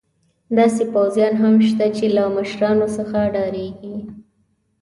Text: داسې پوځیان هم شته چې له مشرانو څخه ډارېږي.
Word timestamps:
داسې 0.57 0.83
پوځیان 0.93 1.33
هم 1.41 1.55
شته 1.67 1.85
چې 1.97 2.05
له 2.15 2.23
مشرانو 2.37 2.87
څخه 2.97 3.17
ډارېږي. 3.33 3.97